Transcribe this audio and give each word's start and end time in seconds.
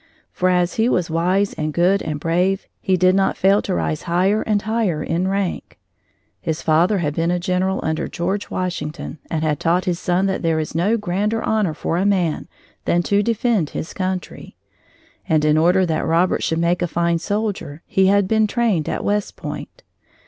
For 0.31 0.49
as 0.49 0.77
he 0.77 0.89
was 0.89 1.11
wise 1.11 1.53
and 1.53 1.71
good 1.71 2.01
and 2.01 2.19
brave, 2.19 2.65
he 2.79 2.97
did 2.97 3.13
not 3.13 3.37
fail 3.37 3.61
to 3.61 3.75
rise 3.75 4.01
higher 4.01 4.41
and 4.41 4.59
higher 4.59 5.03
in 5.03 5.27
rank. 5.27 5.77
His 6.39 6.63
father 6.63 6.97
had 6.97 7.13
been 7.13 7.29
a 7.29 7.37
general 7.37 7.79
under 7.83 8.07
George 8.07 8.49
Washington 8.49 9.19
and 9.29 9.43
had 9.43 9.59
taught 9.59 9.85
his 9.85 9.99
son 9.99 10.25
that 10.25 10.41
there 10.41 10.59
is 10.59 10.73
no 10.73 10.97
grander 10.97 11.43
honor 11.43 11.75
for 11.75 11.97
a 11.99 12.05
man 12.07 12.47
than 12.85 13.03
to 13.03 13.21
defend 13.21 13.69
his 13.69 13.93
country. 13.93 14.55
And 15.29 15.45
in 15.45 15.55
order 15.55 15.85
that 15.85 16.07
Robert 16.07 16.41
should 16.41 16.57
make 16.57 16.81
a 16.81 16.87
fine 16.87 17.19
soldier, 17.19 17.83
he 17.85 18.07
had 18.07 18.27
been 18.27 18.47
trained 18.47 18.89
at 18.89 19.03
West 19.03 19.35
Point. 19.35 19.83